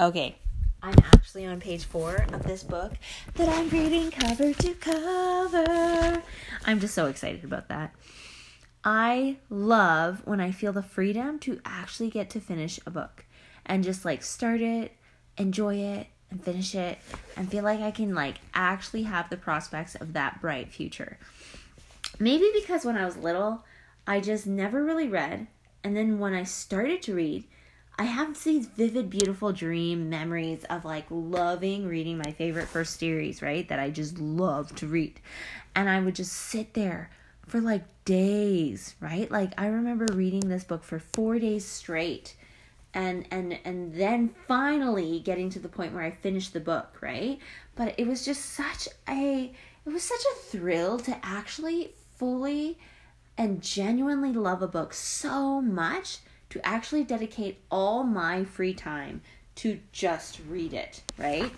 Okay, 0.00 0.34
I'm 0.82 0.94
actually 1.12 1.44
on 1.44 1.60
page 1.60 1.84
four 1.84 2.24
of 2.32 2.44
this 2.44 2.62
book 2.62 2.92
that 3.34 3.50
I'm 3.50 3.68
reading 3.68 4.10
cover 4.10 4.54
to 4.54 4.72
cover. 4.72 6.22
I'm 6.64 6.80
just 6.80 6.94
so 6.94 7.04
excited 7.04 7.44
about 7.44 7.68
that. 7.68 7.94
I 8.82 9.36
love 9.50 10.22
when 10.24 10.40
I 10.40 10.52
feel 10.52 10.72
the 10.72 10.82
freedom 10.82 11.38
to 11.40 11.60
actually 11.66 12.08
get 12.08 12.30
to 12.30 12.40
finish 12.40 12.80
a 12.86 12.90
book 12.90 13.26
and 13.66 13.84
just 13.84 14.06
like 14.06 14.22
start 14.22 14.62
it, 14.62 14.92
enjoy 15.36 15.74
it, 15.74 16.06
and 16.30 16.42
finish 16.42 16.74
it, 16.74 16.98
and 17.36 17.50
feel 17.50 17.64
like 17.64 17.80
I 17.80 17.90
can 17.90 18.14
like 18.14 18.36
actually 18.54 19.02
have 19.02 19.28
the 19.28 19.36
prospects 19.36 19.96
of 19.96 20.14
that 20.14 20.40
bright 20.40 20.72
future. 20.72 21.18
Maybe 22.18 22.50
because 22.54 22.86
when 22.86 22.96
I 22.96 23.04
was 23.04 23.18
little, 23.18 23.66
I 24.06 24.20
just 24.20 24.46
never 24.46 24.82
really 24.82 25.08
read, 25.08 25.46
and 25.84 25.94
then 25.94 26.18
when 26.18 26.32
I 26.32 26.44
started 26.44 27.02
to 27.02 27.14
read, 27.14 27.44
I 27.98 28.04
have 28.04 28.42
these 28.42 28.66
vivid, 28.66 29.10
beautiful 29.10 29.52
dream 29.52 30.08
memories 30.08 30.64
of 30.70 30.84
like 30.84 31.06
loving 31.10 31.86
reading 31.86 32.16
my 32.18 32.32
favorite 32.32 32.68
first 32.68 32.98
series, 32.98 33.42
right? 33.42 33.68
That 33.68 33.78
I 33.78 33.90
just 33.90 34.18
love 34.18 34.74
to 34.76 34.86
read. 34.86 35.20
And 35.74 35.88
I 35.88 36.00
would 36.00 36.14
just 36.14 36.32
sit 36.32 36.74
there 36.74 37.10
for 37.46 37.60
like 37.60 37.84
days, 38.04 38.94
right? 39.00 39.30
Like 39.30 39.52
I 39.58 39.66
remember 39.66 40.06
reading 40.14 40.48
this 40.48 40.64
book 40.64 40.82
for 40.82 40.98
4 40.98 41.38
days 41.38 41.64
straight. 41.64 42.36
And 42.94 43.26
and 43.30 43.58
and 43.64 43.94
then 43.94 44.34
finally 44.48 45.20
getting 45.20 45.50
to 45.50 45.58
the 45.58 45.68
point 45.68 45.92
where 45.92 46.02
I 46.02 46.10
finished 46.10 46.52
the 46.52 46.60
book, 46.60 46.96
right? 47.00 47.38
But 47.76 47.94
it 47.98 48.06
was 48.06 48.24
just 48.24 48.44
such 48.46 48.88
a 49.08 49.52
it 49.86 49.92
was 49.92 50.02
such 50.02 50.20
a 50.32 50.38
thrill 50.46 50.98
to 51.00 51.16
actually 51.22 51.92
fully 52.16 52.78
and 53.38 53.62
genuinely 53.62 54.32
love 54.32 54.62
a 54.62 54.68
book 54.68 54.92
so 54.92 55.60
much 55.60 56.18
to 56.50 56.66
actually 56.66 57.04
dedicate 57.04 57.58
all 57.70 58.04
my 58.04 58.44
free 58.44 58.74
time 58.74 59.22
to 59.56 59.78
just 59.92 60.40
read 60.48 60.72
it, 60.72 61.02
right? 61.18 61.50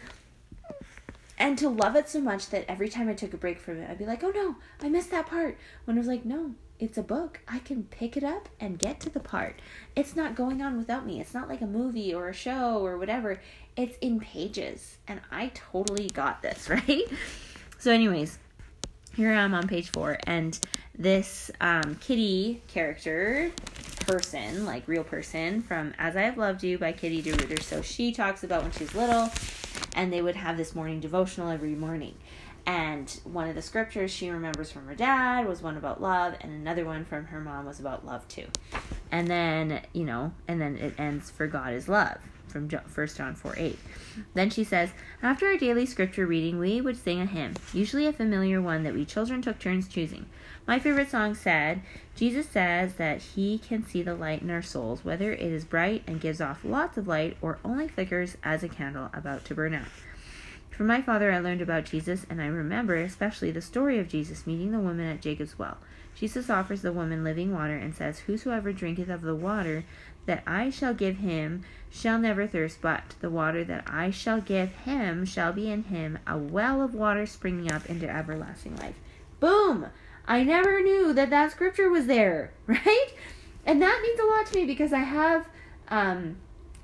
And 1.38 1.58
to 1.58 1.68
love 1.68 1.96
it 1.96 2.08
so 2.08 2.20
much 2.20 2.50
that 2.50 2.64
every 2.68 2.88
time 2.88 3.08
I 3.08 3.14
took 3.14 3.34
a 3.34 3.36
break 3.36 3.58
from 3.58 3.78
it, 3.78 3.90
I'd 3.90 3.98
be 3.98 4.06
like, 4.06 4.22
oh 4.22 4.30
no, 4.30 4.56
I 4.80 4.88
missed 4.88 5.10
that 5.10 5.26
part. 5.26 5.58
When 5.84 5.96
I 5.96 6.00
was 6.00 6.06
like, 6.06 6.24
no, 6.24 6.54
it's 6.78 6.98
a 6.98 7.02
book. 7.02 7.40
I 7.46 7.60
can 7.60 7.84
pick 7.84 8.16
it 8.16 8.24
up 8.24 8.48
and 8.60 8.78
get 8.78 9.00
to 9.00 9.10
the 9.10 9.20
part. 9.20 9.60
It's 9.94 10.16
not 10.16 10.34
going 10.34 10.62
on 10.62 10.76
without 10.76 11.06
me. 11.06 11.20
It's 11.20 11.32
not 11.32 11.48
like 11.48 11.60
a 11.60 11.66
movie 11.66 12.12
or 12.12 12.28
a 12.28 12.34
show 12.34 12.84
or 12.84 12.98
whatever. 12.98 13.40
It's 13.76 13.96
in 13.98 14.20
pages. 14.20 14.98
And 15.06 15.20
I 15.30 15.52
totally 15.54 16.08
got 16.08 16.42
this, 16.42 16.68
right? 16.68 17.04
So, 17.78 17.92
anyways, 17.92 18.38
here 19.14 19.30
I 19.32 19.42
am 19.42 19.54
on 19.54 19.68
page 19.68 19.90
four. 19.90 20.18
And 20.26 20.58
this 20.98 21.50
um, 21.60 21.96
kitty 22.00 22.62
character 22.68 23.52
person, 24.02 24.64
like 24.64 24.86
real 24.86 25.04
person, 25.04 25.62
from 25.62 25.94
As 25.98 26.16
I 26.16 26.22
Have 26.22 26.38
Loved 26.38 26.62
You 26.62 26.78
by 26.78 26.92
Kitty 26.92 27.22
DeRuyter. 27.22 27.62
So 27.62 27.82
she 27.82 28.12
talks 28.12 28.44
about 28.44 28.62
when 28.62 28.72
she's 28.72 28.94
little, 28.94 29.30
and 29.94 30.12
they 30.12 30.22
would 30.22 30.36
have 30.36 30.56
this 30.56 30.74
morning 30.74 31.00
devotional 31.00 31.50
every 31.50 31.74
morning. 31.74 32.14
And 32.64 33.10
one 33.24 33.48
of 33.48 33.54
the 33.54 33.62
scriptures 33.62 34.10
she 34.10 34.30
remembers 34.30 34.70
from 34.70 34.86
her 34.86 34.94
dad 34.94 35.46
was 35.46 35.62
one 35.62 35.76
about 35.76 36.00
love, 36.00 36.34
and 36.40 36.52
another 36.52 36.84
one 36.84 37.04
from 37.04 37.26
her 37.26 37.40
mom 37.40 37.66
was 37.66 37.80
about 37.80 38.06
love 38.06 38.26
too. 38.28 38.46
And 39.10 39.28
then, 39.28 39.80
you 39.92 40.04
know, 40.04 40.32
and 40.46 40.60
then 40.60 40.76
it 40.76 40.94
ends 40.98 41.30
for 41.30 41.46
God 41.46 41.72
is 41.72 41.88
love 41.88 42.18
from 42.52 42.68
1 42.68 43.08
John 43.08 43.34
4 43.34 43.54
8. 43.56 43.78
Then 44.34 44.50
she 44.50 44.62
says, 44.62 44.90
After 45.22 45.46
our 45.46 45.56
daily 45.56 45.86
scripture 45.86 46.26
reading, 46.26 46.58
we 46.58 46.80
would 46.80 46.96
sing 46.96 47.20
a 47.20 47.26
hymn, 47.26 47.54
usually 47.72 48.06
a 48.06 48.12
familiar 48.12 48.60
one 48.60 48.82
that 48.84 48.94
we 48.94 49.04
children 49.04 49.42
took 49.42 49.58
turns 49.58 49.88
choosing. 49.88 50.26
My 50.66 50.78
favorite 50.78 51.10
song 51.10 51.34
said, 51.34 51.82
Jesus 52.14 52.48
says 52.48 52.94
that 52.94 53.22
he 53.22 53.58
can 53.58 53.84
see 53.84 54.02
the 54.02 54.14
light 54.14 54.42
in 54.42 54.50
our 54.50 54.62
souls, 54.62 55.04
whether 55.04 55.32
it 55.32 55.40
is 55.40 55.64
bright 55.64 56.04
and 56.06 56.20
gives 56.20 56.40
off 56.40 56.64
lots 56.64 56.96
of 56.96 57.08
light 57.08 57.36
or 57.40 57.58
only 57.64 57.88
flickers 57.88 58.36
as 58.44 58.62
a 58.62 58.68
candle 58.68 59.10
about 59.12 59.44
to 59.46 59.54
burn 59.54 59.74
out. 59.74 59.88
From 60.70 60.86
my 60.86 61.02
father, 61.02 61.30
I 61.30 61.38
learned 61.38 61.60
about 61.60 61.84
Jesus, 61.84 62.24
and 62.30 62.40
I 62.40 62.46
remember 62.46 62.94
especially 62.96 63.50
the 63.50 63.60
story 63.60 63.98
of 63.98 64.08
Jesus 64.08 64.46
meeting 64.46 64.72
the 64.72 64.78
woman 64.78 65.06
at 65.06 65.20
Jacob's 65.20 65.58
well. 65.58 65.78
Jesus 66.14 66.48
offers 66.48 66.82
the 66.82 66.92
woman 66.92 67.24
living 67.24 67.52
water 67.52 67.76
and 67.76 67.94
says, 67.94 68.20
Whosoever 68.20 68.72
drinketh 68.72 69.08
of 69.08 69.22
the 69.22 69.34
water 69.34 69.84
that 70.26 70.42
I 70.46 70.70
shall 70.70 70.94
give 70.94 71.18
him 71.18 71.62
shall 71.90 72.18
never 72.18 72.46
thirst, 72.46 72.80
but 72.80 73.14
the 73.20 73.30
water 73.30 73.64
that 73.64 73.84
I 73.86 74.10
shall 74.10 74.40
give 74.40 74.72
him 74.72 75.24
shall 75.24 75.52
be 75.52 75.70
in 75.70 75.84
him 75.84 76.18
a 76.26 76.38
well 76.38 76.82
of 76.82 76.94
water 76.94 77.26
springing 77.26 77.70
up 77.70 77.86
into 77.86 78.08
everlasting 78.08 78.76
life. 78.76 78.98
Boom! 79.40 79.86
I 80.26 80.44
never 80.44 80.80
knew 80.80 81.12
that 81.12 81.30
that 81.30 81.50
scripture 81.50 81.90
was 81.90 82.06
there, 82.06 82.52
right? 82.66 83.08
And 83.66 83.82
that 83.82 84.00
means 84.02 84.20
a 84.20 84.24
lot 84.24 84.46
to 84.46 84.54
me 84.56 84.64
because 84.64 84.92
I 84.92 85.00
have 85.00 85.48
um, 85.88 86.36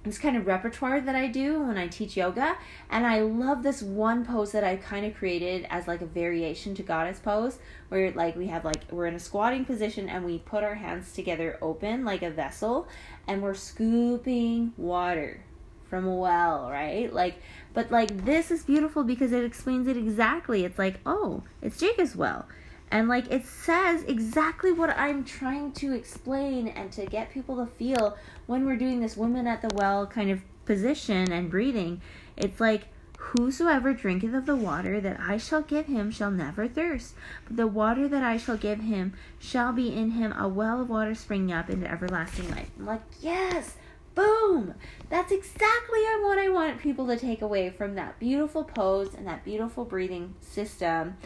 this 0.08 0.18
kind 0.18 0.36
of 0.36 0.46
repertoire 0.46 1.00
that 1.00 1.14
I 1.14 1.28
do 1.28 1.62
when 1.62 1.78
I 1.78 1.86
teach 1.88 2.16
yoga, 2.16 2.56
and 2.90 3.06
I 3.06 3.20
love 3.20 3.62
this 3.62 3.82
one 3.82 4.24
pose 4.24 4.52
that 4.52 4.64
I 4.64 4.76
kind 4.76 5.06
of 5.06 5.14
created 5.14 5.66
as 5.70 5.86
like 5.86 6.00
a 6.00 6.06
variation 6.06 6.74
to 6.74 6.82
goddess 6.82 7.18
pose, 7.18 7.58
where 7.88 8.10
like 8.12 8.36
we 8.36 8.48
have 8.48 8.64
like 8.64 8.90
we're 8.90 9.06
in 9.06 9.14
a 9.14 9.20
squatting 9.20 9.64
position 9.64 10.08
and 10.08 10.24
we 10.24 10.38
put 10.38 10.64
our 10.64 10.74
hands 10.74 11.12
together 11.12 11.58
open 11.62 12.04
like 12.04 12.22
a 12.22 12.30
vessel, 12.30 12.88
and 13.26 13.42
we're 13.42 13.54
scooping 13.54 14.72
water 14.76 15.40
from 15.88 16.06
a 16.06 16.14
well, 16.14 16.70
right? 16.70 17.12
Like, 17.12 17.40
but 17.72 17.90
like 17.90 18.24
this 18.24 18.50
is 18.50 18.64
beautiful 18.64 19.04
because 19.04 19.32
it 19.32 19.44
explains 19.44 19.86
it 19.86 19.96
exactly. 19.96 20.64
It's 20.64 20.78
like, 20.78 21.00
oh, 21.06 21.44
it's 21.62 21.78
Jacob's 21.78 22.16
well 22.16 22.46
and 22.90 23.08
like 23.08 23.30
it 23.30 23.46
says 23.46 24.02
exactly 24.04 24.72
what 24.72 24.90
I'm 24.90 25.24
trying 25.24 25.72
to 25.72 25.92
explain 25.92 26.68
and 26.68 26.90
to 26.92 27.06
get 27.06 27.30
people 27.30 27.56
to 27.56 27.70
feel 27.72 28.16
when 28.46 28.64
we're 28.64 28.76
doing 28.76 29.00
this 29.00 29.16
woman 29.16 29.46
at 29.46 29.62
the 29.62 29.74
well 29.74 30.06
kind 30.06 30.30
of 30.30 30.40
position 30.64 31.30
and 31.32 31.50
breathing. 31.50 32.00
It's 32.36 32.60
like, 32.60 32.84
Whosoever 33.18 33.92
drinketh 33.92 34.32
of 34.32 34.46
the 34.46 34.56
water 34.56 35.00
that 35.00 35.18
I 35.20 35.38
shall 35.38 35.60
give 35.60 35.86
him 35.86 36.10
shall 36.10 36.30
never 36.30 36.68
thirst, 36.68 37.14
but 37.46 37.56
the 37.56 37.66
water 37.66 38.06
that 38.08 38.22
I 38.22 38.36
shall 38.36 38.56
give 38.56 38.80
him 38.80 39.12
shall 39.40 39.72
be 39.72 39.92
in 39.92 40.12
him 40.12 40.32
a 40.32 40.48
well 40.48 40.80
of 40.80 40.88
water 40.88 41.14
springing 41.16 41.52
up 41.52 41.68
into 41.68 41.90
everlasting 41.90 42.48
life. 42.50 42.70
I'm 42.78 42.86
like, 42.86 43.02
yes, 43.20 43.74
boom! 44.14 44.74
That's 45.10 45.32
exactly 45.32 46.00
what 46.22 46.38
I 46.38 46.48
want 46.48 46.80
people 46.80 47.08
to 47.08 47.18
take 47.18 47.42
away 47.42 47.70
from 47.70 47.96
that 47.96 48.18
beautiful 48.20 48.62
pose 48.62 49.14
and 49.14 49.26
that 49.26 49.44
beautiful 49.44 49.84
breathing 49.84 50.34
system 50.40 51.16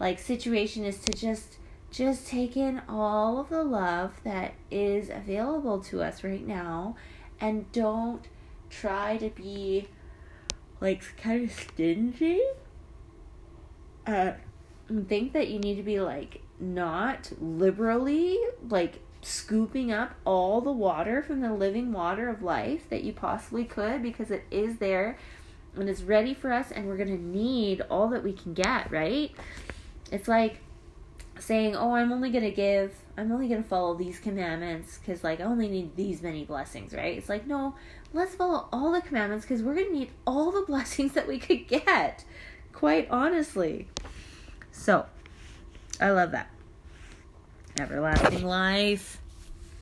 like 0.00 0.18
situation 0.18 0.84
is 0.84 0.98
to 1.00 1.12
just 1.12 1.58
just 1.90 2.26
take 2.26 2.56
in 2.56 2.80
all 2.88 3.38
of 3.38 3.50
the 3.50 3.62
love 3.62 4.12
that 4.24 4.54
is 4.70 5.10
available 5.10 5.78
to 5.78 6.02
us 6.02 6.24
right 6.24 6.46
now 6.46 6.96
and 7.38 7.70
don't 7.72 8.28
try 8.70 9.18
to 9.18 9.28
be 9.28 9.86
like 10.80 11.02
kind 11.18 11.44
of 11.44 11.52
stingy. 11.52 12.40
Uh 14.06 14.32
think 15.08 15.32
that 15.32 15.48
you 15.48 15.58
need 15.58 15.76
to 15.76 15.82
be 15.82 16.00
like 16.00 16.42
not 16.60 17.32
liberally 17.40 18.38
like 18.68 19.00
scooping 19.22 19.92
up 19.92 20.14
all 20.24 20.60
the 20.60 20.72
water 20.72 21.22
from 21.22 21.40
the 21.40 21.52
living 21.52 21.92
water 21.92 22.28
of 22.28 22.42
life 22.42 22.88
that 22.90 23.04
you 23.04 23.12
possibly 23.12 23.64
could 23.64 24.02
because 24.02 24.30
it 24.30 24.44
is 24.50 24.78
there 24.78 25.16
and 25.76 25.88
it's 25.88 26.02
ready 26.02 26.34
for 26.34 26.52
us 26.52 26.70
and 26.72 26.86
we're 26.86 26.96
going 26.96 27.08
to 27.08 27.22
need 27.22 27.80
all 27.82 28.08
that 28.08 28.22
we 28.22 28.32
can 28.32 28.52
get 28.52 28.90
right 28.90 29.32
it's 30.12 30.28
like 30.28 30.58
saying, 31.38 31.74
"Oh, 31.74 31.94
I'm 31.94 32.12
only 32.12 32.30
going 32.30 32.44
to 32.44 32.50
give 32.50 32.94
I'm 33.16 33.32
only 33.32 33.48
going 33.48 33.62
to 33.62 33.68
follow 33.68 33.94
these 33.94 34.18
commandments 34.18 34.98
cuz 35.04 35.24
like 35.24 35.40
I 35.40 35.44
only 35.44 35.68
need 35.68 35.96
these 35.96 36.22
many 36.22 36.44
blessings," 36.44 36.94
right? 36.94 37.16
It's 37.16 37.28
like, 37.28 37.46
"No, 37.46 37.74
let's 38.12 38.34
follow 38.34 38.68
all 38.72 38.92
the 38.92 39.00
commandments 39.00 39.46
cuz 39.46 39.62
we're 39.62 39.74
going 39.74 39.88
to 39.88 39.92
need 39.92 40.10
all 40.26 40.52
the 40.52 40.62
blessings 40.66 41.14
that 41.14 41.26
we 41.26 41.38
could 41.38 41.66
get." 41.66 42.24
Quite 42.72 43.08
honestly. 43.10 43.88
So, 44.70 45.06
I 46.00 46.10
love 46.10 46.32
that. 46.32 46.50
Everlasting 47.78 48.44
life. 48.44 49.21